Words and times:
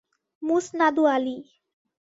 মুসনাদু 0.43 1.03
Ali 1.15 1.37